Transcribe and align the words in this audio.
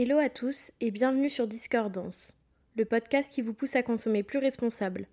Hello 0.00 0.18
à 0.18 0.28
tous 0.28 0.70
et 0.80 0.92
bienvenue 0.92 1.28
sur 1.28 1.48
Discordance, 1.48 2.36
le 2.76 2.84
podcast 2.84 3.32
qui 3.32 3.42
vous 3.42 3.52
pousse 3.52 3.74
à 3.74 3.82
consommer 3.82 4.22
plus 4.22 4.38
responsable. 4.38 5.08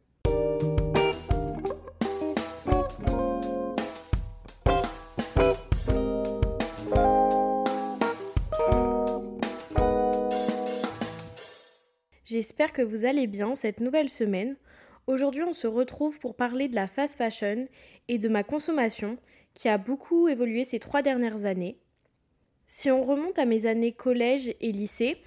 J'espère 12.25 12.71
que 12.71 12.83
vous 12.83 13.05
allez 13.05 13.25
bien 13.25 13.55
cette 13.55 13.79
nouvelle 13.79 14.11
semaine. 14.11 14.55
Aujourd'hui, 15.07 15.41
on 15.41 15.53
se 15.53 15.65
retrouve 15.65 16.19
pour 16.19 16.35
parler 16.35 16.67
de 16.67 16.75
la 16.75 16.85
fast 16.85 17.17
fashion 17.17 17.67
et 18.07 18.19
de 18.19 18.29
ma 18.29 18.43
consommation 18.43 19.17
qui 19.55 19.67
a 19.67 19.79
beaucoup 19.79 20.27
évolué 20.27 20.63
ces 20.63 20.77
trois 20.77 21.01
dernières 21.01 21.45
années. 21.45 21.79
Si 22.67 22.89
on 22.89 23.03
remonte 23.03 23.39
à 23.39 23.45
mes 23.45 23.65
années 23.65 23.91
collège 23.91 24.53
et 24.59 24.71
lycée, 24.71 25.17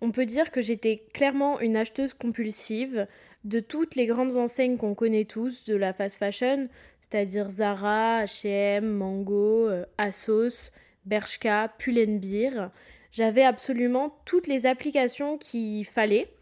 on 0.00 0.10
peut 0.10 0.26
dire 0.26 0.50
que 0.50 0.60
j'étais 0.60 1.04
clairement 1.14 1.60
une 1.60 1.76
acheteuse 1.76 2.14
compulsive 2.14 3.06
de 3.44 3.60
toutes 3.60 3.94
les 3.94 4.06
grandes 4.06 4.36
enseignes 4.36 4.76
qu'on 4.76 4.94
connaît 4.94 5.24
tous 5.24 5.64
de 5.64 5.74
la 5.74 5.92
fast 5.92 6.18
fashion, 6.18 6.68
c'est-à-dire 7.00 7.50
Zara, 7.50 8.24
H&M, 8.24 8.86
Mango, 8.86 9.68
euh, 9.68 9.84
Asos, 9.98 10.72
Bershka, 11.04 11.72
Pull&Bear. 11.78 12.70
J'avais 13.10 13.42
absolument 13.42 14.16
toutes 14.24 14.46
les 14.46 14.66
applications 14.66 15.38
qu'il 15.38 15.84
fallait 15.84 16.32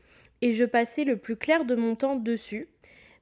et 0.42 0.52
je 0.52 0.64
passais 0.64 1.04
le 1.04 1.16
plus 1.16 1.36
clair 1.36 1.64
de 1.64 1.74
mon 1.74 1.96
temps 1.96 2.16
dessus. 2.16 2.68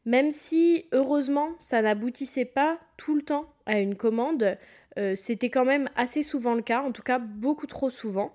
Même 0.05 0.30
si, 0.30 0.86
heureusement, 0.92 1.50
ça 1.58 1.83
n'aboutissait 1.83 2.45
pas 2.45 2.78
tout 2.97 3.14
le 3.14 3.22
temps 3.22 3.52
à 3.66 3.80
une 3.80 3.97
commande, 3.97 4.56
euh, 4.98 5.15
c'était 5.15 5.51
quand 5.51 5.65
même 5.65 5.88
assez 5.97 6.23
souvent 6.23 6.55
le 6.55 6.62
cas, 6.62 6.83
en 6.83 6.93
tout 6.93 7.02
cas 7.02 7.19
beaucoup 7.19 7.66
trop 7.66 7.91
souvent. 7.91 8.34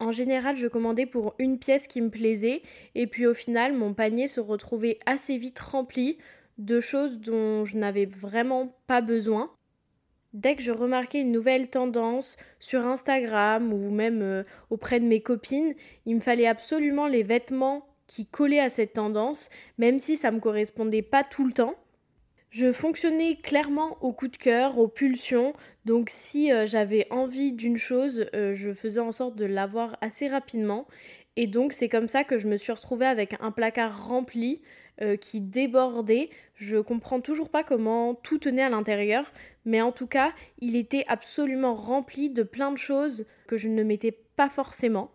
En 0.00 0.10
général, 0.10 0.56
je 0.56 0.66
commandais 0.66 1.06
pour 1.06 1.34
une 1.38 1.58
pièce 1.58 1.86
qui 1.86 2.00
me 2.00 2.10
plaisait, 2.10 2.62
et 2.96 3.06
puis 3.06 3.26
au 3.26 3.34
final, 3.34 3.72
mon 3.72 3.94
panier 3.94 4.26
se 4.26 4.40
retrouvait 4.40 4.98
assez 5.06 5.36
vite 5.36 5.60
rempli 5.60 6.18
de 6.58 6.80
choses 6.80 7.20
dont 7.20 7.64
je 7.64 7.76
n'avais 7.76 8.06
vraiment 8.06 8.76
pas 8.88 9.00
besoin. 9.00 9.50
Dès 10.32 10.56
que 10.56 10.62
je 10.62 10.72
remarquais 10.72 11.20
une 11.20 11.30
nouvelle 11.30 11.70
tendance 11.70 12.36
sur 12.58 12.86
Instagram 12.86 13.72
ou 13.72 13.90
même 13.90 14.22
euh, 14.22 14.44
auprès 14.70 14.98
de 14.98 15.04
mes 15.04 15.20
copines, 15.20 15.74
il 16.06 16.16
me 16.16 16.20
fallait 16.20 16.46
absolument 16.46 17.06
les 17.06 17.22
vêtements 17.22 17.86
qui 18.06 18.26
collait 18.26 18.60
à 18.60 18.70
cette 18.70 18.94
tendance, 18.94 19.50
même 19.78 19.98
si 19.98 20.16
ça 20.16 20.30
ne 20.30 20.36
me 20.36 20.40
correspondait 20.40 21.02
pas 21.02 21.22
tout 21.22 21.46
le 21.46 21.52
temps. 21.52 21.76
Je 22.52 22.70
fonctionnais 22.70 23.36
clairement 23.36 23.96
au 24.02 24.12
coup 24.12 24.28
de 24.28 24.36
cœur, 24.36 24.78
aux 24.78 24.86
pulsions, 24.86 25.54
donc 25.86 26.10
si 26.10 26.52
euh, 26.52 26.66
j'avais 26.66 27.06
envie 27.10 27.52
d'une 27.52 27.78
chose, 27.78 28.26
euh, 28.34 28.54
je 28.54 28.74
faisais 28.74 29.00
en 29.00 29.10
sorte 29.10 29.36
de 29.36 29.46
l'avoir 29.46 29.96
assez 30.02 30.28
rapidement. 30.28 30.86
Et 31.36 31.46
donc 31.46 31.72
c'est 31.72 31.88
comme 31.88 32.08
ça 32.08 32.24
que 32.24 32.36
je 32.36 32.48
me 32.48 32.58
suis 32.58 32.72
retrouvée 32.72 33.06
avec 33.06 33.36
un 33.40 33.52
placard 33.52 34.06
rempli 34.06 34.60
euh, 35.00 35.16
qui 35.16 35.40
débordait. 35.40 36.28
Je 36.54 36.76
comprends 36.76 37.22
toujours 37.22 37.48
pas 37.48 37.64
comment 37.64 38.14
tout 38.14 38.36
tenait 38.36 38.60
à 38.60 38.68
l'intérieur, 38.68 39.32
mais 39.64 39.80
en 39.80 39.90
tout 39.90 40.06
cas, 40.06 40.34
il 40.58 40.76
était 40.76 41.06
absolument 41.08 41.74
rempli 41.74 42.28
de 42.28 42.42
plein 42.42 42.70
de 42.70 42.76
choses 42.76 43.24
que 43.46 43.56
je 43.56 43.68
ne 43.68 43.82
mettais 43.82 44.12
pas 44.36 44.50
forcément. 44.50 45.10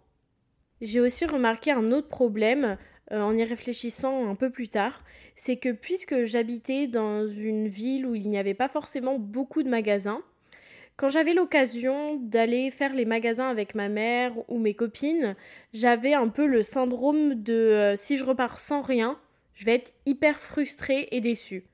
J'ai 0.81 1.02
aussi 1.02 1.25
remarqué 1.25 1.71
un 1.71 1.91
autre 1.91 2.09
problème 2.09 2.80
euh, 3.11 3.22
en 3.22 3.36
y 3.36 3.44
réfléchissant 3.44 4.30
un 4.30 4.36
peu 4.36 4.50
plus 4.50 4.69
tard, 4.69 5.03
c'est 5.36 5.58
que 5.58 5.72
puisque 5.72 6.25
j'habitais 6.25 6.88
dans 6.88 7.27
une 7.27 7.67
ville 7.67 8.05
où 8.05 8.16
il 8.16 8.27
n'y 8.27 8.38
avait 8.38 8.53
pas 8.53 8.67
forcément 8.67 9.17
beaucoup 9.17 9.64
de 9.64 9.69
magasins, 9.69 10.22
quand 10.97 11.09
j'avais 11.09 11.36
l'occasion 11.36 12.16
d'aller 12.16 12.72
faire 12.72 12.94
les 12.94 13.05
magasins 13.05 13.49
avec 13.49 13.75
ma 13.75 13.88
mère 13.88 14.33
ou 14.49 14.58
mes 14.58 14.73
copines, 14.73 15.36
j'avais 15.72 16.16
un 16.16 16.27
peu 16.27 16.47
le 16.47 16.64
syndrome 16.64 17.36
de 17.36 17.53
euh, 17.53 17.95
si 17.95 18.17
je 18.17 18.23
repars 18.23 18.58
sans 18.58 18.81
rien, 18.81 19.19
je 19.53 19.66
vais 19.66 19.75
être 19.75 19.94
hyper 20.05 20.39
frustrée 20.39 21.08
et 21.11 21.21
déçue. 21.21 21.66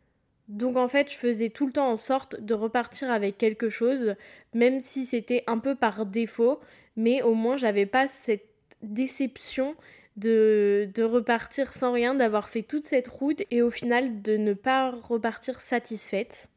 Donc 0.50 0.76
en 0.76 0.90
fait, 0.90 1.10
je 1.10 1.18
faisais 1.18 1.50
tout 1.50 1.66
le 1.66 1.72
temps 1.72 1.90
en 1.90 1.96
sorte 1.96 2.40
de 2.42 2.54
repartir 2.54 3.10
avec 3.10 3.38
quelque 3.38 3.70
chose, 3.70 4.16
même 4.54 4.82
si 4.82 5.06
c'était 5.06 5.44
un 5.48 5.58
peu 5.58 5.74
par 5.74 6.06
défaut, 6.06 6.60
mais 6.98 7.22
au 7.22 7.34
moins 7.34 7.56
j'avais 7.56 7.86
pas 7.86 8.08
cette 8.08 8.46
déception 8.82 9.76
de, 10.18 10.90
de 10.94 11.04
repartir 11.04 11.74
sans 11.74 11.92
rien, 11.92 12.14
d'avoir 12.14 12.50
fait 12.50 12.64
toute 12.64 12.84
cette 12.84 13.08
route 13.08 13.42
et 13.52 13.62
au 13.62 13.70
final 13.70 14.22
de 14.22 14.38
ne 14.38 14.54
pas 14.54 14.92
repartir 14.92 15.62
satisfaite. 15.62 16.50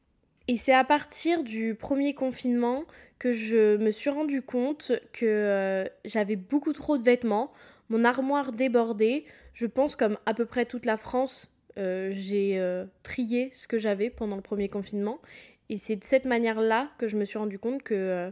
Et 0.49 0.57
c'est 0.57 0.75
à 0.75 0.85
partir 0.85 1.43
du 1.43 1.75
premier 1.75 2.15
confinement 2.15 2.85
que 3.19 3.33
je 3.33 3.77
me 3.79 3.91
suis 3.91 4.11
rendu 4.11 4.43
compte 4.43 4.93
que 5.13 5.27
euh, 5.27 5.85
j'avais 6.05 6.37
beaucoup 6.37 6.73
trop 6.73 6.99
de 6.99 7.03
vêtements, 7.03 7.53
mon 7.89 8.05
armoire 8.05 8.53
débordait. 8.53 9.25
Je 9.55 9.67
pense 9.67 9.97
comme 9.97 10.19
à 10.27 10.35
peu 10.35 10.45
près 10.45 10.67
toute 10.67 10.85
la 10.85 10.97
France, 10.97 11.57
euh, 11.79 12.11
j'ai 12.13 12.59
euh, 12.59 12.85
trié 13.03 13.51
ce 13.55 13.67
que 13.67 13.79
j'avais 13.79 14.11
pendant 14.11 14.37
le 14.37 14.43
premier 14.43 14.69
confinement. 14.69 15.19
Et 15.69 15.79
c'est 15.79 15.97
de 15.97 16.05
cette 16.05 16.27
manière-là 16.27 16.91
que 16.99 17.09
je 17.09 17.17
me 17.17 17.25
suis 17.25 17.39
rendu 17.39 17.59
compte 17.59 17.83
que 17.83 18.31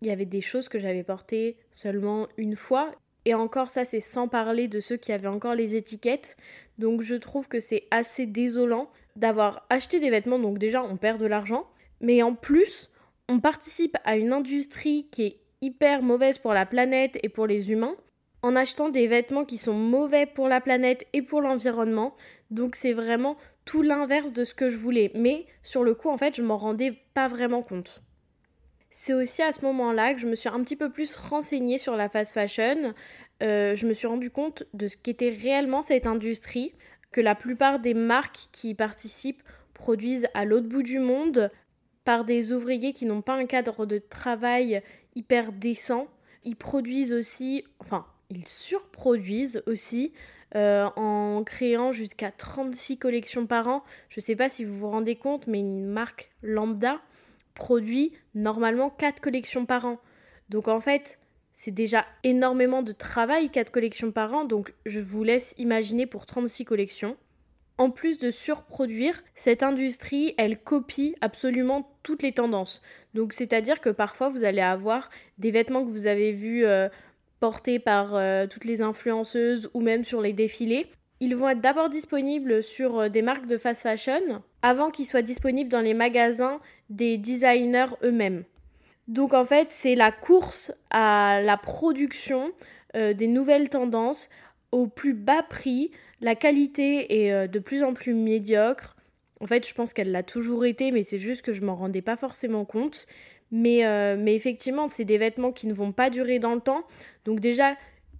il 0.00 0.08
y 0.08 0.10
avait 0.10 0.26
des 0.26 0.40
choses 0.40 0.68
que 0.68 0.80
j'avais 0.80 1.04
portées 1.04 1.56
seulement 1.70 2.26
une 2.36 2.56
fois 2.56 2.92
et 3.24 3.34
encore, 3.34 3.70
ça, 3.70 3.84
c'est 3.84 4.00
sans 4.00 4.28
parler 4.28 4.68
de 4.68 4.80
ceux 4.80 4.96
qui 4.96 5.12
avaient 5.12 5.28
encore 5.28 5.54
les 5.54 5.76
étiquettes. 5.76 6.36
Donc, 6.78 7.02
je 7.02 7.14
trouve 7.14 7.48
que 7.48 7.60
c'est 7.60 7.84
assez 7.90 8.26
désolant 8.26 8.90
d'avoir 9.14 9.66
acheté 9.70 10.00
des 10.00 10.10
vêtements. 10.10 10.38
Donc, 10.38 10.58
déjà, 10.58 10.82
on 10.82 10.96
perd 10.96 11.20
de 11.20 11.26
l'argent. 11.26 11.66
Mais 12.00 12.22
en 12.22 12.34
plus, 12.34 12.90
on 13.28 13.38
participe 13.38 13.96
à 14.04 14.16
une 14.16 14.32
industrie 14.32 15.08
qui 15.10 15.22
est 15.22 15.36
hyper 15.60 16.02
mauvaise 16.02 16.38
pour 16.38 16.52
la 16.52 16.66
planète 16.66 17.18
et 17.22 17.28
pour 17.28 17.46
les 17.46 17.70
humains 17.70 17.94
en 18.42 18.56
achetant 18.56 18.88
des 18.88 19.06
vêtements 19.06 19.44
qui 19.44 19.56
sont 19.56 19.74
mauvais 19.74 20.26
pour 20.26 20.48
la 20.48 20.60
planète 20.60 21.06
et 21.12 21.22
pour 21.22 21.40
l'environnement. 21.40 22.16
Donc, 22.50 22.74
c'est 22.74 22.92
vraiment 22.92 23.36
tout 23.64 23.82
l'inverse 23.82 24.32
de 24.32 24.42
ce 24.42 24.52
que 24.52 24.68
je 24.68 24.76
voulais. 24.76 25.12
Mais 25.14 25.46
sur 25.62 25.84
le 25.84 25.94
coup, 25.94 26.08
en 26.08 26.18
fait, 26.18 26.34
je 26.34 26.42
m'en 26.42 26.58
rendais 26.58 26.98
pas 27.14 27.28
vraiment 27.28 27.62
compte. 27.62 28.02
C'est 28.94 29.14
aussi 29.14 29.40
à 29.40 29.52
ce 29.52 29.64
moment-là 29.64 30.12
que 30.12 30.20
je 30.20 30.26
me 30.26 30.34
suis 30.34 30.50
un 30.50 30.62
petit 30.62 30.76
peu 30.76 30.90
plus 30.90 31.16
renseignée 31.16 31.78
sur 31.78 31.96
la 31.96 32.10
fast 32.10 32.34
fashion. 32.34 32.92
Euh, 33.42 33.74
je 33.74 33.86
me 33.86 33.94
suis 33.94 34.06
rendu 34.06 34.30
compte 34.30 34.64
de 34.74 34.86
ce 34.86 34.98
qu'était 34.98 35.30
réellement 35.30 35.80
cette 35.80 36.06
industrie, 36.06 36.74
que 37.10 37.22
la 37.22 37.34
plupart 37.34 37.78
des 37.78 37.94
marques 37.94 38.48
qui 38.52 38.70
y 38.70 38.74
participent 38.74 39.42
produisent 39.72 40.28
à 40.34 40.44
l'autre 40.44 40.68
bout 40.68 40.82
du 40.82 40.98
monde 40.98 41.50
par 42.04 42.26
des 42.26 42.52
ouvriers 42.52 42.92
qui 42.92 43.06
n'ont 43.06 43.22
pas 43.22 43.34
un 43.34 43.46
cadre 43.46 43.86
de 43.86 43.96
travail 43.96 44.82
hyper 45.16 45.52
décent. 45.52 46.06
Ils 46.44 46.56
produisent 46.56 47.14
aussi, 47.14 47.64
enfin, 47.78 48.04
ils 48.28 48.46
surproduisent 48.46 49.62
aussi 49.66 50.12
euh, 50.54 50.84
en 50.96 51.42
créant 51.44 51.92
jusqu'à 51.92 52.30
36 52.30 52.98
collections 52.98 53.46
par 53.46 53.68
an. 53.68 53.84
Je 54.10 54.20
ne 54.20 54.22
sais 54.22 54.36
pas 54.36 54.50
si 54.50 54.64
vous 54.64 54.76
vous 54.76 54.90
rendez 54.90 55.16
compte, 55.16 55.46
mais 55.46 55.60
une 55.60 55.86
marque 55.86 56.30
lambda 56.42 57.00
produit 57.54 58.12
normalement 58.34 58.90
4 58.90 59.20
collections 59.20 59.66
par 59.66 59.84
an. 59.84 59.98
Donc 60.48 60.68
en 60.68 60.80
fait, 60.80 61.18
c'est 61.54 61.70
déjà 61.70 62.06
énormément 62.24 62.82
de 62.82 62.92
travail, 62.92 63.50
4 63.50 63.70
collections 63.70 64.12
par 64.12 64.32
an, 64.34 64.44
donc 64.44 64.74
je 64.86 65.00
vous 65.00 65.24
laisse 65.24 65.54
imaginer 65.58 66.06
pour 66.06 66.26
36 66.26 66.64
collections. 66.64 67.16
En 67.78 67.90
plus 67.90 68.18
de 68.18 68.30
surproduire, 68.30 69.22
cette 69.34 69.62
industrie, 69.62 70.34
elle 70.38 70.58
copie 70.58 71.16
absolument 71.20 71.90
toutes 72.02 72.22
les 72.22 72.32
tendances. 72.32 72.82
Donc 73.14 73.32
c'est-à-dire 73.32 73.80
que 73.80 73.90
parfois 73.90 74.28
vous 74.28 74.44
allez 74.44 74.60
avoir 74.60 75.10
des 75.38 75.50
vêtements 75.50 75.84
que 75.84 75.90
vous 75.90 76.06
avez 76.06 76.32
vus 76.32 76.64
euh, 76.64 76.88
portés 77.40 77.78
par 77.78 78.14
euh, 78.14 78.46
toutes 78.46 78.64
les 78.66 78.82
influenceuses 78.82 79.70
ou 79.74 79.80
même 79.80 80.04
sur 80.04 80.20
les 80.20 80.32
défilés. 80.32 80.86
Ils 81.22 81.36
vont 81.36 81.48
être 81.48 81.60
d'abord 81.60 81.88
disponibles 81.88 82.64
sur 82.64 82.98
euh, 82.98 83.08
des 83.08 83.22
marques 83.22 83.46
de 83.46 83.56
fast 83.56 83.82
fashion 83.82 84.42
avant 84.60 84.90
qu'ils 84.90 85.06
soient 85.06 85.22
disponibles 85.22 85.70
dans 85.70 85.80
les 85.80 85.94
magasins 85.94 86.58
des 86.90 87.16
designers 87.16 87.94
eux-mêmes. 88.02 88.42
Donc 89.06 89.32
en 89.32 89.44
fait, 89.44 89.68
c'est 89.70 89.94
la 89.94 90.10
course 90.10 90.72
à 90.90 91.40
la 91.40 91.56
production 91.56 92.50
euh, 92.96 93.14
des 93.14 93.28
nouvelles 93.28 93.68
tendances 93.68 94.30
au 94.72 94.88
plus 94.88 95.14
bas 95.14 95.44
prix. 95.44 95.92
La 96.20 96.34
qualité 96.34 97.22
est 97.22 97.32
euh, 97.32 97.46
de 97.46 97.60
plus 97.60 97.84
en 97.84 97.94
plus 97.94 98.14
médiocre. 98.14 98.96
En 99.40 99.46
fait, 99.46 99.64
je 99.64 99.74
pense 99.74 99.92
qu'elle 99.92 100.10
l'a 100.10 100.24
toujours 100.24 100.64
été, 100.64 100.90
mais 100.90 101.04
c'est 101.04 101.20
juste 101.20 101.42
que 101.42 101.52
je 101.52 101.62
m'en 101.64 101.76
rendais 101.76 102.02
pas 102.02 102.16
forcément 102.16 102.64
compte. 102.64 103.06
Mais, 103.52 103.82
mais 104.16 104.34
effectivement, 104.34 104.88
c'est 104.88 105.04
des 105.04 105.18
vêtements 105.18 105.52
qui 105.52 105.66
ne 105.66 105.74
vont 105.74 105.92
pas 105.92 106.08
durer 106.08 106.38
dans 106.38 106.54
le 106.54 106.60
temps. 106.60 106.84
Donc 107.26 107.38
déjà, 107.38 107.76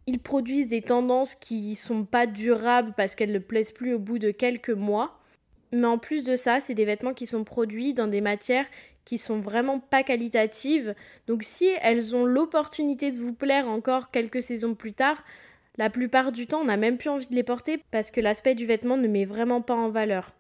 ils 0.07 0.19
produisent 0.19 0.69
des 0.69 0.83
tendances 0.83 1.35
qui 1.35 1.77
sont 1.77 2.05
pas 2.05 2.27
durables 2.27 2.93
parce 2.97 3.15
qu'elles 3.15 3.33
ne 3.33 3.39
plaisent 3.39 3.73
plus 3.73 3.95
au 3.95 3.99
bout 3.99 4.19
de 4.19 4.31
quelques 4.31 4.71
mois. 4.71 5.21
Mais 5.73 5.87
en 5.87 5.99
plus 5.99 6.25
de 6.25 6.37
ça, 6.37 6.61
c'est 6.61 6.75
des 6.75 6.85
vêtements 6.85 7.15
qui 7.15 7.27
sont 7.27 7.45
produits 7.45 7.95
dans 7.95 8.09
des 8.09 8.21
matières 8.21 8.67
qui 9.05 9.19
sont 9.19 9.41
vraiment 9.41 9.81
pas 9.81 10.03
qualitatives. 10.03 10.95
Donc 11.27 11.43
si 11.43 11.69
elles 11.81 12.15
ont 12.15 12.25
l'opportunité 12.25 13.11
de 13.11 13.19
vous 13.19 13.33
plaire 13.33 13.69
encore 13.69 14.11
quelques 14.11 14.43
saisons 14.43 14.75
plus 14.75 14.93
tard, 14.93 15.25
la 15.79 15.91
plupart 15.91 16.33
du 16.33 16.47
temps, 16.47 16.61
on 16.61 16.67
n'a 16.67 16.77
même 16.77 16.99
plus 16.99 17.09
envie 17.09 17.29
de 17.29 17.35
les 17.35 17.43
porter 17.43 17.83
parce 17.91 18.11
que 18.11 18.21
l'aspect 18.21 18.55
du 18.55 18.67
vêtement 18.67 18.97
ne 18.97 19.09
met 19.09 19.25
vraiment 19.25 19.63
pas 19.63 19.75
en 19.75 19.89
valeur. 19.89 20.33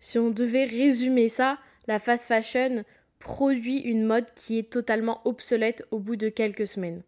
Si 0.00 0.18
on 0.18 0.30
devait 0.30 0.64
résumer 0.64 1.28
ça, 1.28 1.58
la 1.86 1.98
fast 1.98 2.26
fashion 2.26 2.84
produit 3.20 3.78
une 3.78 4.04
mode 4.04 4.26
qui 4.34 4.58
est 4.58 4.70
totalement 4.70 5.20
obsolète 5.24 5.84
au 5.90 5.98
bout 5.98 6.16
de 6.16 6.28
quelques 6.28 6.66
semaines. 6.66 7.02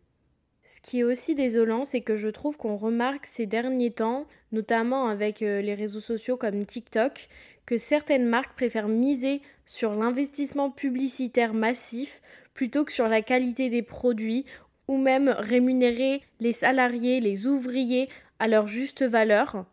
Ce 0.68 0.80
qui 0.80 0.98
est 0.98 1.04
aussi 1.04 1.36
désolant, 1.36 1.84
c'est 1.84 2.00
que 2.00 2.16
je 2.16 2.28
trouve 2.28 2.56
qu'on 2.56 2.74
remarque 2.74 3.26
ces 3.26 3.46
derniers 3.46 3.92
temps, 3.92 4.26
notamment 4.50 5.06
avec 5.06 5.40
euh, 5.42 5.60
les 5.60 5.74
réseaux 5.74 6.00
sociaux 6.00 6.36
comme 6.36 6.66
TikTok, 6.66 7.28
que 7.66 7.76
certaines 7.76 8.26
marques 8.26 8.56
préfèrent 8.56 8.88
miser 8.88 9.42
sur 9.64 9.94
l'investissement 9.94 10.72
publicitaire 10.72 11.54
massif 11.54 12.20
plutôt 12.52 12.84
que 12.84 12.92
sur 12.92 13.06
la 13.06 13.22
qualité 13.22 13.68
des 13.68 13.82
produits 13.82 14.44
ou 14.88 14.96
même 14.96 15.28
rémunérer 15.38 16.22
les 16.40 16.52
salariés, 16.52 17.20
les 17.20 17.46
ouvriers 17.46 18.08
à 18.40 18.48
leur 18.48 18.66
juste 18.66 19.04
valeur. 19.04 19.66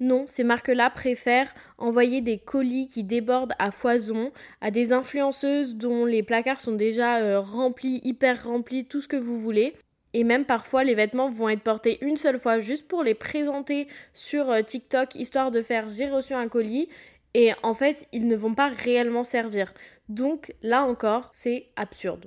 Non, 0.00 0.24
ces 0.26 0.44
marques-là 0.44 0.88
préfèrent 0.88 1.52
envoyer 1.76 2.22
des 2.22 2.38
colis 2.38 2.86
qui 2.86 3.04
débordent 3.04 3.54
à 3.58 3.70
foison 3.70 4.32
à 4.62 4.70
des 4.70 4.94
influenceuses 4.94 5.74
dont 5.74 6.06
les 6.06 6.22
placards 6.22 6.62
sont 6.62 6.72
déjà 6.72 7.18
euh, 7.18 7.38
remplis, 7.38 8.00
hyper 8.02 8.44
remplis, 8.44 8.86
tout 8.86 9.02
ce 9.02 9.08
que 9.08 9.16
vous 9.18 9.38
voulez. 9.38 9.74
Et 10.14 10.24
même 10.24 10.44
parfois, 10.44 10.84
les 10.84 10.94
vêtements 10.94 11.30
vont 11.30 11.48
être 11.48 11.62
portés 11.62 11.98
une 12.00 12.16
seule 12.16 12.38
fois 12.38 12.58
juste 12.58 12.88
pour 12.88 13.02
les 13.02 13.14
présenter 13.14 13.88
sur 14.14 14.50
euh, 14.50 14.62
TikTok, 14.62 15.14
histoire 15.14 15.50
de 15.50 15.62
faire 15.62 15.88
j'ai 15.88 16.08
reçu 16.08 16.34
un 16.34 16.48
colis. 16.48 16.88
Et 17.34 17.52
en 17.62 17.74
fait, 17.74 18.08
ils 18.12 18.26
ne 18.26 18.36
vont 18.36 18.54
pas 18.54 18.68
réellement 18.68 19.24
servir. 19.24 19.72
Donc 20.08 20.54
là 20.62 20.84
encore, 20.84 21.28
c'est 21.32 21.66
absurde. 21.76 22.26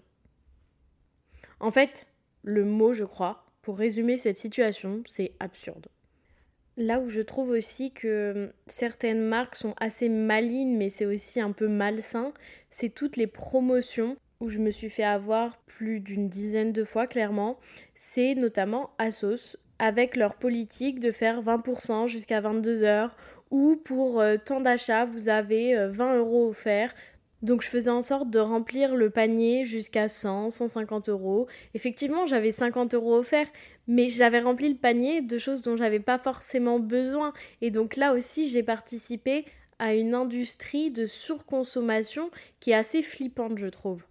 En 1.59 1.71
fait, 1.71 2.07
le 2.43 2.63
mot, 2.65 2.93
je 2.93 3.03
crois, 3.03 3.45
pour 3.61 3.77
résumer 3.77 4.17
cette 4.17 4.37
situation, 4.37 5.03
c'est 5.05 5.33
absurde. 5.39 5.87
Là 6.77 6.99
où 6.99 7.09
je 7.09 7.21
trouve 7.21 7.49
aussi 7.49 7.91
que 7.91 8.47
hum, 8.47 8.53
certaines 8.67 9.21
marques 9.21 9.55
sont 9.55 9.75
assez 9.79 10.09
malignes, 10.09 10.77
mais 10.77 10.89
c'est 10.89 11.05
aussi 11.05 11.41
un 11.41 11.51
peu 11.51 11.67
malsain, 11.67 12.33
c'est 12.69 12.89
toutes 12.89 13.17
les 13.17 13.27
promotions 13.27 14.17
où 14.41 14.49
je 14.49 14.59
me 14.59 14.71
suis 14.71 14.89
fait 14.89 15.03
avoir 15.03 15.57
plus 15.59 16.01
d'une 16.01 16.27
dizaine 16.27 16.73
de 16.73 16.83
fois 16.83 17.07
clairement. 17.07 17.57
C'est 17.95 18.35
notamment 18.35 18.91
Asos 18.97 19.55
avec 19.79 20.15
leur 20.15 20.35
politique 20.35 20.99
de 20.99 21.11
faire 21.11 21.41
20% 21.41 22.07
jusqu'à 22.07 22.41
22 22.41 22.83
heures 22.83 23.15
ou 23.49 23.75
pour 23.75 24.19
euh, 24.19 24.35
tant 24.43 24.59
d'achats 24.59 25.05
vous 25.05 25.29
avez 25.29 25.87
20 25.87 26.13
euh, 26.13 26.19
euros 26.19 26.49
offerts 26.49 26.93
donc 27.41 27.63
je 27.63 27.69
faisais 27.69 27.89
en 27.89 28.01
sorte 28.01 28.29
de 28.29 28.39
remplir 28.39 28.95
le 28.95 29.09
panier 29.09 29.65
jusqu'à 29.65 30.07
100, 30.07 30.51
150 30.51 31.09
euros. 31.09 31.47
Effectivement, 31.73 32.27
j'avais 32.27 32.51
50 32.51 32.93
euros 32.93 33.15
offerts, 33.15 33.49
mais 33.87 34.09
j'avais 34.09 34.39
rempli 34.39 34.69
le 34.69 34.77
panier 34.77 35.21
de 35.21 35.37
choses 35.39 35.61
dont 35.63 35.75
j'avais 35.75 35.99
pas 35.99 36.19
forcément 36.19 36.79
besoin. 36.79 37.33
Et 37.61 37.71
donc 37.71 37.95
là 37.95 38.13
aussi, 38.13 38.47
j'ai 38.47 38.63
participé 38.63 39.45
à 39.79 39.95
une 39.95 40.13
industrie 40.13 40.91
de 40.91 41.07
surconsommation 41.07 42.29
qui 42.59 42.71
est 42.71 42.75
assez 42.75 43.01
flippante, 43.01 43.57
je 43.57 43.67
trouve. 43.67 44.03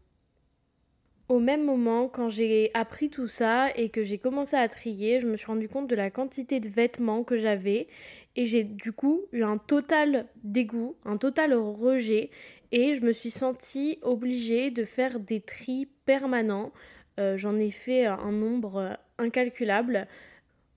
Au 1.31 1.38
même 1.38 1.65
moment, 1.65 2.09
quand 2.09 2.29
j'ai 2.29 2.71
appris 2.75 3.09
tout 3.09 3.29
ça 3.29 3.69
et 3.77 3.88
que 3.88 4.03
j'ai 4.03 4.19
commencé 4.19 4.56
à 4.56 4.67
trier, 4.67 5.21
je 5.21 5.29
me 5.29 5.37
suis 5.37 5.47
rendu 5.47 5.69
compte 5.69 5.87
de 5.87 5.94
la 5.94 6.11
quantité 6.11 6.59
de 6.59 6.69
vêtements 6.69 7.23
que 7.23 7.37
j'avais 7.37 7.87
et 8.35 8.47
j'ai 8.47 8.65
du 8.65 8.91
coup 8.91 9.21
eu 9.31 9.44
un 9.44 9.56
total 9.56 10.27
dégoût, 10.43 10.97
un 11.05 11.19
total 11.19 11.55
rejet 11.55 12.31
et 12.73 12.94
je 12.94 13.03
me 13.03 13.12
suis 13.12 13.31
sentie 13.31 14.00
obligée 14.03 14.73
de 14.73 14.82
faire 14.82 15.21
des 15.21 15.41
tris 15.41 15.87
permanents. 16.05 16.73
Euh, 17.21 17.37
j'en 17.37 17.56
ai 17.59 17.71
fait 17.71 18.06
un 18.06 18.32
nombre 18.32 18.99
incalculable. 19.17 20.09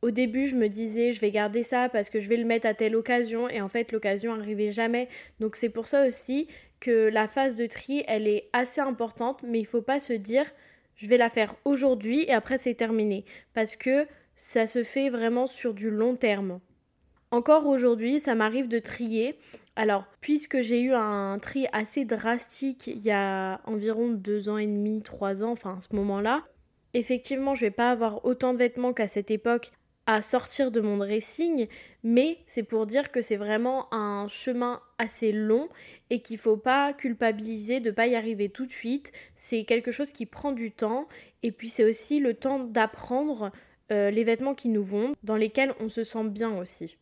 Au 0.04 0.12
début, 0.12 0.46
je 0.46 0.56
me 0.56 0.68
disais, 0.68 1.14
je 1.14 1.20
vais 1.20 1.32
garder 1.32 1.64
ça 1.64 1.90
parce 1.90 2.12
que 2.12 2.20
je 2.20 2.30
vais 2.30 2.38
le 2.38 2.46
mettre 2.46 2.68
à 2.68 2.76
telle 2.76 2.96
occasion, 2.96 3.50
et 3.50 3.62
en 3.62 3.70
fait, 3.70 3.92
l'occasion 3.92 4.36
n'arrivait 4.36 4.70
jamais. 4.70 5.08
Donc, 5.40 5.56
c'est 5.56 5.70
pour 5.70 5.88
ça 5.88 6.06
aussi 6.06 6.48
la 6.92 7.28
phase 7.28 7.56
de 7.56 7.66
tri, 7.66 8.04
elle 8.08 8.28
est 8.28 8.50
assez 8.54 8.82
importante, 8.82 9.42
mais 9.44 9.60
il 9.60 9.66
faut 9.66 9.82
pas 9.82 10.00
se 10.00 10.14
dire, 10.14 10.46
je 10.96 11.08
vais 11.08 11.18
la 11.18 11.30
faire 11.30 11.56
aujourd'hui 11.66 12.24
et 12.24 12.34
après, 12.34 12.58
c'est 12.58 12.76
terminé. 12.76 13.26
Parce 13.54 13.76
que 13.76 14.08
ça 14.36 14.68
se 14.68 14.84
fait 14.84 15.10
vraiment 15.10 15.48
sur 15.48 15.74
du 15.74 15.90
long 15.90 16.16
terme. 16.16 16.60
Encore 17.32 17.66
aujourd'hui, 17.66 18.20
ça 18.20 18.36
m'arrive 18.36 18.68
de 18.68 18.80
trier. 18.80 19.40
Alors, 19.76 20.06
puisque 20.22 20.62
j'ai 20.62 20.82
eu 20.82 20.94
un 20.94 21.40
tri 21.40 21.66
assez 21.72 22.06
drastique 22.06 22.88
il 22.88 23.00
y 23.00 23.12
a 23.12 23.60
environ 23.66 24.10
deux 24.10 24.50
ans 24.50 24.58
et 24.58 24.68
demi, 24.68 25.02
trois 25.02 25.44
ans, 25.44 25.52
enfin 25.52 25.78
à 25.78 25.80
ce 25.80 25.96
moment-là, 25.96 26.44
effectivement, 26.94 27.56
je 27.56 27.62
vais 27.62 27.72
pas 27.72 27.90
avoir 27.90 28.24
autant 28.26 28.54
de 28.54 28.60
vêtements 28.60 28.94
qu'à 28.94 29.08
cette 29.08 29.32
époque 29.32 29.72
à 30.06 30.22
sortir 30.22 30.70
de 30.72 30.82
mon 30.82 30.98
dressing, 30.98 31.68
mais 32.04 32.40
c'est 32.46 32.64
pour 32.64 32.86
dire 32.86 33.12
que 33.12 33.22
c'est 33.22 33.38
vraiment 33.38 33.94
un 33.94 34.28
chemin 34.28 34.82
assez 34.98 35.32
long 35.32 35.70
et 36.10 36.20
qu'il 36.20 36.38
faut 36.38 36.58
pas 36.58 36.92
culpabiliser 36.94 37.80
de 37.80 37.90
pas 37.90 38.08
y 38.08 38.16
arriver 38.16 38.50
tout 38.50 38.66
de 38.66 38.72
suite. 38.72 39.12
C'est 39.38 39.64
quelque 39.64 39.92
chose 39.92 40.12
qui 40.12 40.26
prend 40.26 40.52
du 40.52 40.72
temps 40.72 41.08
et 41.42 41.52
puis 41.52 41.70
c'est 41.70 41.86
aussi 41.86 42.20
le 42.20 42.34
temps 42.34 42.60
d'apprendre 42.60 43.52
euh, 43.92 44.12
les 44.12 44.24
vêtements 44.24 44.56
qui 44.56 44.70
nous 44.70 44.84
vont, 44.84 45.14
dans 45.24 45.36
lesquels 45.38 45.74
on 45.80 45.88
se 45.88 46.04
sent 46.04 46.26
bien 46.26 46.58
aussi. 46.58 46.98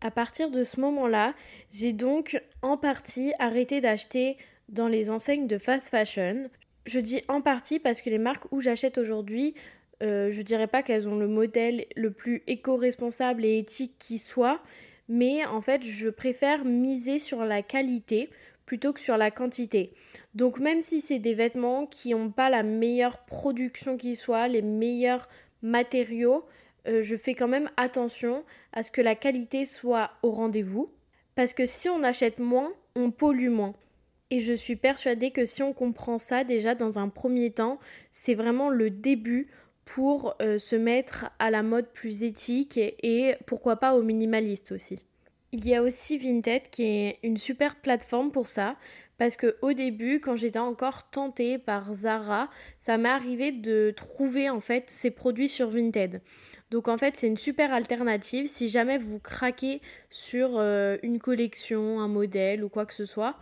À 0.00 0.10
partir 0.10 0.50
de 0.50 0.64
ce 0.64 0.80
moment-là, 0.80 1.34
j'ai 1.70 1.94
donc 1.94 2.42
en 2.60 2.76
partie 2.76 3.32
arrêté 3.38 3.80
d'acheter 3.80 4.36
dans 4.68 4.88
les 4.88 5.10
enseignes 5.10 5.46
de 5.46 5.56
fast 5.56 5.88
fashion. 5.88 6.50
Je 6.84 7.00
dis 7.00 7.22
en 7.28 7.40
partie 7.40 7.78
parce 7.78 8.02
que 8.02 8.10
les 8.10 8.18
marques 8.18 8.44
où 8.50 8.60
j'achète 8.60 8.98
aujourd'hui, 8.98 9.54
euh, 10.02 10.30
je 10.30 10.42
dirais 10.42 10.66
pas 10.66 10.82
qu'elles 10.82 11.08
ont 11.08 11.16
le 11.16 11.28
modèle 11.28 11.86
le 11.96 12.10
plus 12.10 12.42
éco-responsable 12.46 13.44
et 13.44 13.58
éthique 13.58 13.94
qui 13.98 14.18
soit, 14.18 14.60
mais 15.08 15.44
en 15.44 15.60
fait, 15.60 15.82
je 15.82 16.08
préfère 16.08 16.64
miser 16.64 17.18
sur 17.18 17.44
la 17.44 17.62
qualité 17.62 18.30
plutôt 18.66 18.92
que 18.92 19.00
sur 19.00 19.16
la 19.16 19.30
quantité. 19.30 19.92
Donc 20.34 20.58
même 20.58 20.80
si 20.80 21.00
c'est 21.00 21.18
des 21.18 21.34
vêtements 21.34 21.86
qui 21.86 22.10
n'ont 22.10 22.30
pas 22.30 22.48
la 22.48 22.62
meilleure 22.62 23.18
production 23.18 23.96
qui 23.96 24.16
soit, 24.16 24.48
les 24.48 24.62
meilleurs 24.62 25.28
matériaux, 25.62 26.44
euh, 26.86 27.02
je 27.02 27.16
fais 27.16 27.34
quand 27.34 27.48
même 27.48 27.70
attention 27.76 28.44
à 28.72 28.82
ce 28.82 28.90
que 28.90 29.00
la 29.00 29.14
qualité 29.14 29.66
soit 29.66 30.12
au 30.22 30.30
rendez-vous. 30.30 30.90
Parce 31.34 31.52
que 31.52 31.66
si 31.66 31.88
on 31.88 32.02
achète 32.02 32.38
moins, 32.38 32.72
on 32.94 33.10
pollue 33.10 33.50
moins. 33.50 33.74
Et 34.30 34.40
je 34.40 34.52
suis 34.52 34.76
persuadée 34.76 35.30
que 35.30 35.44
si 35.44 35.62
on 35.62 35.72
comprend 35.72 36.18
ça 36.18 36.44
déjà 36.44 36.74
dans 36.74 36.98
un 36.98 37.08
premier 37.08 37.50
temps, 37.50 37.78
c'est 38.10 38.34
vraiment 38.34 38.70
le 38.70 38.90
début 38.90 39.48
pour 39.84 40.34
euh, 40.40 40.58
se 40.58 40.76
mettre 40.76 41.26
à 41.38 41.50
la 41.50 41.62
mode 41.62 41.86
plus 41.88 42.22
éthique 42.22 42.78
et, 42.78 43.34
pourquoi 43.46 43.76
pas 43.76 43.94
au 43.94 44.02
minimaliste 44.02 44.72
aussi. 44.72 45.00
Il 45.52 45.66
y 45.68 45.74
a 45.74 45.82
aussi 45.82 46.18
Vinted 46.18 46.62
qui 46.70 46.84
est 46.84 47.18
une 47.22 47.36
super 47.36 47.76
plateforme 47.76 48.32
pour 48.32 48.48
ça 48.48 48.76
parce 49.18 49.36
que 49.36 49.56
au 49.62 49.72
début 49.72 50.20
quand 50.20 50.34
j'étais 50.34 50.58
encore 50.58 51.10
tentée 51.10 51.58
par 51.58 51.92
Zara, 51.92 52.50
ça 52.80 52.98
m'est 52.98 53.08
arrivé 53.08 53.52
de 53.52 53.92
trouver 53.94 54.50
en 54.50 54.60
fait 54.60 54.90
ces 54.90 55.10
produits 55.10 55.48
sur 55.48 55.68
Vinted. 55.68 56.20
Donc 56.70 56.88
en 56.88 56.98
fait, 56.98 57.16
c'est 57.16 57.28
une 57.28 57.36
super 57.36 57.72
alternative 57.72 58.48
si 58.48 58.68
jamais 58.68 58.98
vous 58.98 59.20
craquez 59.20 59.80
sur 60.10 60.58
euh, 60.58 60.96
une 61.04 61.20
collection, 61.20 62.00
un 62.00 62.08
modèle 62.08 62.64
ou 62.64 62.68
quoi 62.68 62.84
que 62.84 62.94
ce 62.94 63.04
soit. 63.04 63.36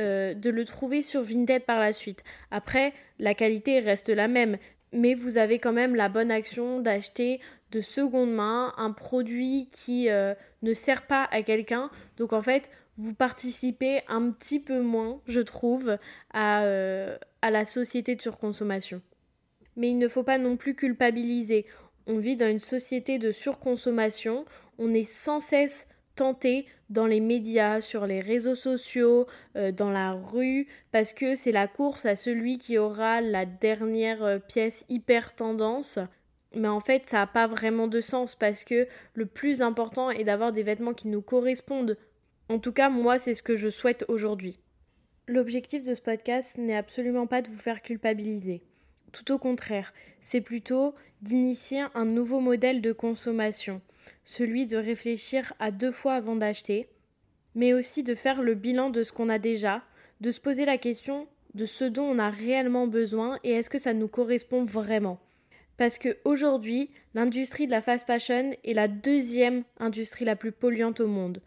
Euh, 0.00 0.32
de 0.32 0.48
le 0.48 0.64
trouver 0.64 1.02
sur 1.02 1.22
Vinted 1.22 1.64
par 1.64 1.78
la 1.78 1.92
suite. 1.92 2.24
Après, 2.50 2.94
la 3.18 3.34
qualité 3.34 3.78
reste 3.78 4.08
la 4.08 4.26
même, 4.26 4.56
mais 4.92 5.14
vous 5.14 5.38
avez 5.38 5.58
quand 5.58 5.72
même 5.72 5.94
la 5.94 6.08
bonne 6.08 6.30
action 6.30 6.80
d'acheter 6.80 7.40
de 7.70 7.80
seconde 7.80 8.32
main 8.32 8.72
un 8.76 8.90
produit 8.90 9.68
qui 9.72 10.10
euh, 10.10 10.34
ne 10.62 10.72
sert 10.72 11.06
pas 11.06 11.28
à 11.30 11.42
quelqu'un. 11.42 11.90
Donc 12.18 12.32
en 12.32 12.42
fait, 12.42 12.70
vous 12.96 13.14
participez 13.14 14.02
un 14.08 14.30
petit 14.30 14.60
peu 14.60 14.80
moins, 14.80 15.20
je 15.26 15.40
trouve, 15.40 15.96
à, 16.34 16.64
à 17.40 17.50
la 17.50 17.64
société 17.64 18.14
de 18.14 18.20
surconsommation. 18.20 19.00
Mais 19.76 19.88
il 19.88 19.98
ne 19.98 20.08
faut 20.08 20.22
pas 20.22 20.36
non 20.36 20.58
plus 20.58 20.74
culpabiliser. 20.74 21.64
On 22.06 22.18
vit 22.18 22.36
dans 22.36 22.50
une 22.50 22.58
société 22.58 23.18
de 23.18 23.32
surconsommation. 23.32 24.44
On 24.78 24.92
est 24.92 25.08
sans 25.08 25.40
cesse 25.40 25.86
tenté 26.14 26.66
dans 26.90 27.06
les 27.06 27.20
médias, 27.20 27.80
sur 27.80 28.06
les 28.06 28.20
réseaux 28.20 28.54
sociaux, 28.54 29.26
euh, 29.56 29.72
dans 29.72 29.90
la 29.90 30.12
rue, 30.12 30.68
parce 30.90 31.12
que 31.12 31.34
c'est 31.34 31.52
la 31.52 31.66
course 31.66 32.06
à 32.06 32.16
celui 32.16 32.58
qui 32.58 32.78
aura 32.78 33.20
la 33.20 33.46
dernière 33.46 34.22
euh, 34.22 34.38
pièce 34.38 34.84
hyper 34.88 35.34
tendance. 35.34 35.98
Mais 36.54 36.68
en 36.68 36.80
fait, 36.80 37.06
ça 37.06 37.18
n'a 37.18 37.26
pas 37.26 37.46
vraiment 37.46 37.86
de 37.86 38.00
sens 38.00 38.34
parce 38.34 38.64
que 38.64 38.86
le 39.14 39.26
plus 39.26 39.62
important 39.62 40.10
est 40.10 40.24
d'avoir 40.24 40.52
des 40.52 40.62
vêtements 40.62 40.92
qui 40.92 41.08
nous 41.08 41.22
correspondent. 41.22 41.96
En 42.48 42.58
tout 42.58 42.72
cas, 42.72 42.90
moi, 42.90 43.18
c'est 43.18 43.34
ce 43.34 43.42
que 43.42 43.56
je 43.56 43.70
souhaite 43.70 44.04
aujourd'hui. 44.08 44.58
L'objectif 45.26 45.82
de 45.82 45.94
ce 45.94 46.02
podcast 46.02 46.58
n'est 46.58 46.76
absolument 46.76 47.26
pas 47.26 47.40
de 47.40 47.48
vous 47.48 47.58
faire 47.58 47.80
culpabiliser. 47.80 48.62
Tout 49.12 49.32
au 49.32 49.38
contraire, 49.38 49.94
c'est 50.20 50.40
plutôt 50.40 50.94
d'initier 51.22 51.84
un 51.94 52.04
nouveau 52.04 52.40
modèle 52.40 52.80
de 52.80 52.92
consommation, 52.92 53.80
celui 54.24 54.66
de 54.66 54.76
réfléchir 54.76 55.52
à 55.58 55.70
deux 55.70 55.92
fois 55.92 56.14
avant 56.14 56.36
d'acheter, 56.36 56.88
mais 57.54 57.74
aussi 57.74 58.02
de 58.02 58.14
faire 58.14 58.42
le 58.42 58.54
bilan 58.54 58.90
de 58.90 59.02
ce 59.02 59.12
qu'on 59.12 59.28
a 59.28 59.38
déjà, 59.38 59.82
de 60.20 60.30
se 60.30 60.40
poser 60.40 60.64
la 60.64 60.78
question 60.78 61.26
de 61.54 61.66
ce 61.66 61.84
dont 61.84 62.04
on 62.04 62.18
a 62.18 62.30
réellement 62.30 62.86
besoin 62.86 63.38
et 63.44 63.52
est-ce 63.52 63.70
que 63.70 63.78
ça 63.78 63.92
nous 63.92 64.08
correspond 64.08 64.64
vraiment. 64.64 65.18
Parce 65.76 65.98
qu'aujourd'hui, 65.98 66.90
l'industrie 67.14 67.66
de 67.66 67.70
la 67.70 67.80
fast 67.80 68.06
fashion 68.06 68.52
est 68.64 68.74
la 68.74 68.88
deuxième 68.88 69.64
industrie 69.78 70.24
la 70.24 70.36
plus 70.36 70.52
polluante 70.52 71.00
au 71.00 71.06
monde. 71.06 71.40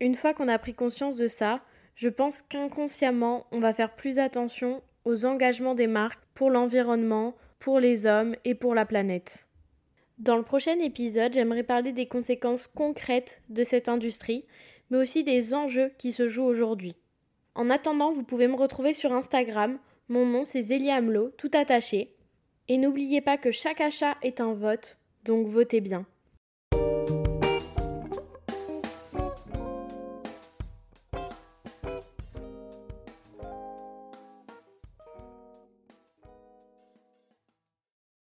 Une 0.00 0.14
fois 0.14 0.34
qu'on 0.34 0.48
a 0.48 0.58
pris 0.58 0.74
conscience 0.74 1.16
de 1.16 1.28
ça, 1.28 1.60
je 1.94 2.08
pense 2.08 2.42
qu'inconsciemment, 2.42 3.46
on 3.52 3.60
va 3.60 3.72
faire 3.72 3.94
plus 3.94 4.18
attention 4.18 4.82
aux 5.04 5.24
engagements 5.24 5.74
des 5.74 5.86
marques 5.86 6.22
pour 6.34 6.50
l'environnement, 6.50 7.36
pour 7.58 7.80
les 7.80 8.06
hommes 8.06 8.34
et 8.44 8.54
pour 8.54 8.74
la 8.74 8.86
planète. 8.86 9.46
Dans 10.18 10.36
le 10.36 10.42
prochain 10.42 10.78
épisode, 10.78 11.32
j'aimerais 11.32 11.62
parler 11.62 11.92
des 11.92 12.06
conséquences 12.06 12.66
concrètes 12.66 13.42
de 13.48 13.64
cette 13.64 13.88
industrie, 13.88 14.44
mais 14.90 14.98
aussi 14.98 15.24
des 15.24 15.54
enjeux 15.54 15.90
qui 15.98 16.12
se 16.12 16.28
jouent 16.28 16.44
aujourd'hui. 16.44 16.94
En 17.54 17.70
attendant, 17.70 18.12
vous 18.12 18.22
pouvez 18.22 18.46
me 18.46 18.56
retrouver 18.56 18.94
sur 18.94 19.12
Instagram. 19.12 19.78
Mon 20.08 20.26
nom 20.26 20.44
c'est 20.44 20.62
Zélia 20.62 20.96
Hamelot, 20.96 21.30
tout 21.38 21.50
attaché. 21.54 22.14
Et 22.68 22.78
n'oubliez 22.78 23.20
pas 23.20 23.36
que 23.36 23.50
chaque 23.50 23.80
achat 23.80 24.16
est 24.22 24.40
un 24.40 24.54
vote, 24.54 24.98
donc 25.24 25.46
votez 25.48 25.80
bien. 25.80 26.06